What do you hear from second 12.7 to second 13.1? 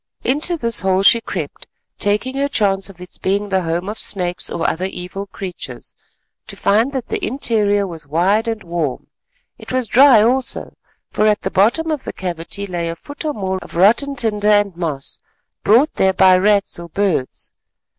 a